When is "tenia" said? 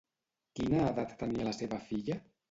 1.19-1.45